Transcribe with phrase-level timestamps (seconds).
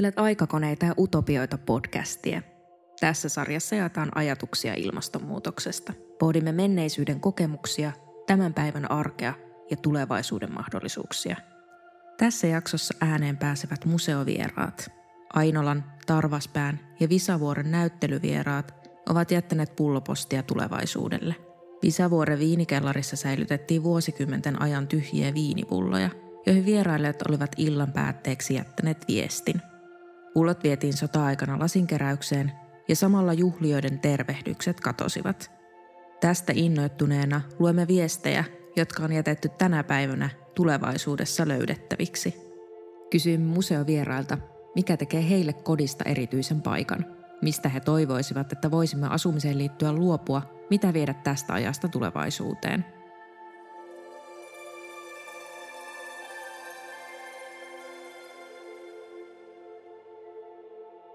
[0.00, 2.42] Kuuntelet aikakoneita ja utopioita podcastia.
[3.00, 5.92] Tässä sarjassa jaetaan ajatuksia ilmastonmuutoksesta.
[6.18, 7.92] Pohdimme menneisyyden kokemuksia,
[8.26, 9.34] tämän päivän arkea
[9.70, 11.36] ja tulevaisuuden mahdollisuuksia.
[12.18, 14.90] Tässä jaksossa ääneen pääsevät museovieraat.
[15.34, 18.74] Ainolan, Tarvaspään ja Visavuoren näyttelyvieraat
[19.08, 21.34] ovat jättäneet pullopostia tulevaisuudelle.
[21.82, 26.10] Visavuoren viinikellarissa säilytettiin vuosikymmenten ajan tyhjiä viinipulloja,
[26.46, 29.62] joihin vierailijat olivat illan päätteeksi jättäneet viestin–
[30.34, 32.52] Pullot vietiin sota-aikana lasinkeräykseen
[32.88, 35.50] ja samalla juhlioiden tervehdykset katosivat.
[36.20, 38.44] Tästä innoittuneena luemme viestejä,
[38.76, 42.34] jotka on jätetty tänä päivänä tulevaisuudessa löydettäviksi.
[43.10, 44.38] Kysyimme museovierailta,
[44.74, 47.06] mikä tekee heille kodista erityisen paikan,
[47.42, 52.84] mistä he toivoisivat, että voisimme asumiseen liittyä luopua, mitä viedä tästä ajasta tulevaisuuteen–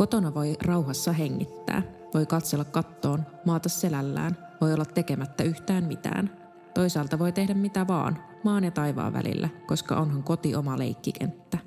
[0.00, 1.82] Kotona voi rauhassa hengittää,
[2.14, 6.30] voi katsella kattoon, maata selällään, voi olla tekemättä yhtään mitään.
[6.74, 11.58] Toisaalta voi tehdä mitä vaan, maan ja taivaan välillä, koska onhan koti oma leikkikenttä.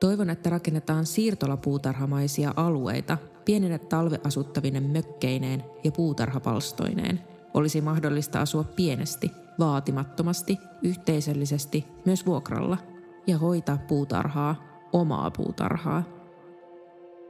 [0.00, 7.20] Toivon, että rakennetaan siirtolapuutarhamaisia alueita pienille talveasuttavinen mökkeineen ja puutarhapalstoineen.
[7.54, 12.78] Olisi mahdollista asua pienesti, vaatimattomasti, yhteisöllisesti, myös vuokralla
[13.26, 14.56] ja hoitaa puutarhaa,
[14.92, 16.02] omaa puutarhaa–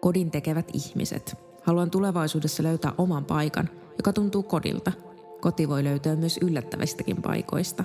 [0.00, 1.36] kodin tekevät ihmiset.
[1.62, 4.92] Haluan tulevaisuudessa löytää oman paikan, joka tuntuu kodilta.
[5.40, 7.84] Koti voi löytyä myös yllättävistäkin paikoista.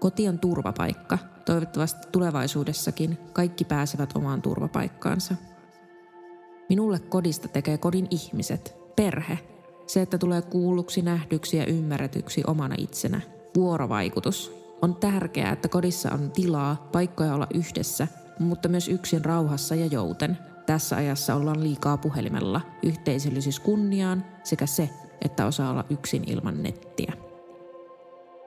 [0.00, 1.18] Koti on turvapaikka.
[1.44, 5.34] Toivottavasti tulevaisuudessakin kaikki pääsevät omaan turvapaikkaansa.
[6.68, 9.38] Minulle kodista tekee kodin ihmiset, perhe.
[9.86, 13.20] Se, että tulee kuulluksi, nähdyksi ja ymmärretyksi omana itsenä.
[13.56, 14.52] Vuorovaikutus.
[14.82, 18.08] On tärkeää, että kodissa on tilaa, paikkoja olla yhdessä,
[18.38, 24.90] mutta myös yksin rauhassa ja jouten– tässä ajassa ollaan liikaa puhelimella, yhteisöllisyys kunniaan sekä se,
[25.22, 27.12] että osaa olla yksin ilman nettiä.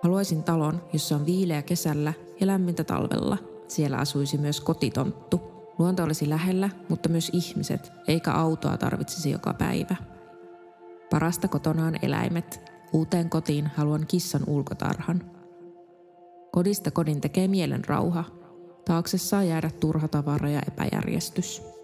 [0.04, 3.38] Haluaisin talon, jossa on viileä kesällä ja lämmintä talvella.
[3.68, 5.42] Siellä asuisi myös kotitonttu.
[5.80, 9.96] Luonto olisi lähellä, mutta myös ihmiset, eikä autoa tarvitsisi joka päivä.
[11.10, 12.72] Parasta kotona on eläimet.
[12.94, 15.32] Uuteen kotiin haluan kissan ulkotarhan.
[16.52, 18.24] Kodista kodin tekee mielen rauha.
[18.86, 21.77] Taakse saa jäädä turha tavara ja epäjärjestys.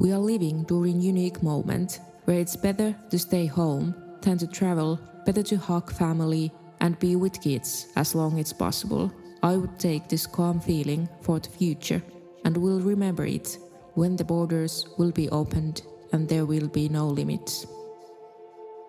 [0.00, 4.98] We are living during unique moment where it's better to stay home than to travel,
[5.24, 6.50] better to hug family
[6.80, 9.10] and be with kids as long as possible.
[9.42, 12.02] I would take this calm feeling for the future
[12.44, 13.58] and will remember it
[13.94, 15.82] when the borders will be opened
[16.12, 17.68] and there will be no limits.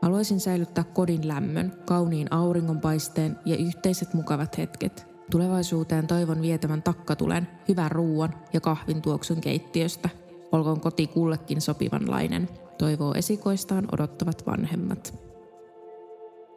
[0.02, 5.06] Haluaisin säilyttää kodin lämmön, kauniin auringonpaisteen ja yhteiset mukavat hetket.
[5.32, 10.10] Tulevaisuuteen toivon vietävän takkatulen, hyvän ruuan ja kahvin tuoksun keittiöstä–
[10.56, 15.14] Olkoon koti kullekin sopivanlainen, toivoo esikoistaan odottavat vanhemmat.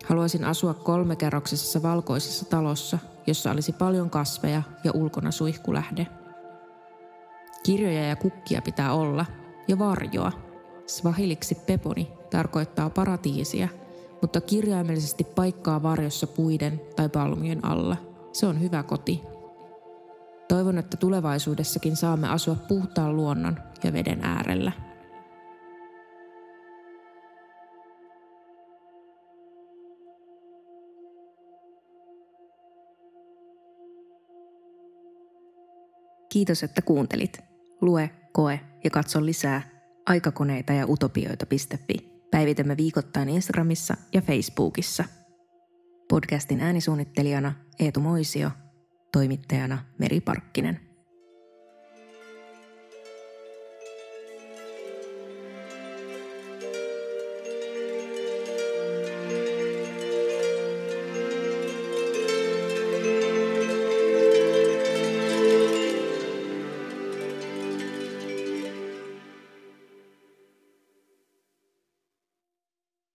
[0.05, 6.07] Haluaisin asua kolmekerroksisessa valkoisessa talossa, jossa olisi paljon kasveja ja ulkona suihkulähde.
[7.63, 9.27] Kirjoja ja kukkia pitää olla,
[9.69, 10.33] ja varjoa.
[10.87, 13.69] Svahiliksi peponi tarkoittaa paratiisia,
[14.23, 17.97] mutta kirjaimellisesti paikkaa varjossa puiden tai palmujen alla.
[18.33, 19.23] Se on hyvä koti
[20.49, 24.73] Toivon, että tulevaisuudessakin saamme asua puhtaan luonnon ja veden äärellä.
[36.33, 37.41] Kiitos, että kuuntelit.
[37.81, 39.63] Lue, koe ja katso lisää
[40.07, 41.95] aikakoneita ja utopioita.fi.
[42.31, 45.05] Päivitämme viikoittain Instagramissa ja Facebookissa.
[46.09, 48.51] Podcastin äänisuunnittelijana Eetu Moisio–
[49.13, 50.88] toimittajana Meri Parkkinen.